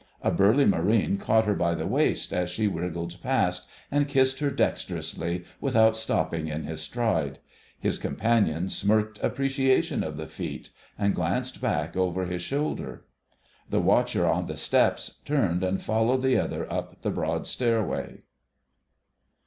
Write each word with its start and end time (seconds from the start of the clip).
A 0.23 0.31
burly 0.31 0.65
Marine 0.65 1.19
caught 1.19 1.45
her 1.45 1.53
by 1.53 1.75
the 1.75 1.85
waist 1.85 2.33
as 2.33 2.49
she 2.49 2.65
wriggled 2.65 3.21
past, 3.21 3.67
and 3.91 4.07
kissed 4.07 4.39
her 4.39 4.49
dexterously 4.49 5.43
without 5.59 5.95
stopping 5.95 6.47
in 6.47 6.63
his 6.63 6.81
stride. 6.81 7.37
His 7.79 7.99
companion 7.99 8.69
smirked 8.69 9.19
appreciation 9.21 10.03
of 10.03 10.17
the 10.17 10.25
feat, 10.25 10.71
and 10.97 11.13
glanced 11.13 11.61
back 11.61 11.95
over 11.95 12.25
his 12.25 12.41
shoulder.... 12.41 13.05
The 13.69 13.79
watcher 13.79 14.25
on 14.27 14.47
the 14.47 14.57
steps 14.57 15.19
turned 15.23 15.63
and 15.63 15.79
followed 15.79 16.23
the 16.23 16.35
other 16.35 16.65
up 16.73 17.03
the 17.03 17.11
broad 17.11 17.45
stairway. 17.45 18.21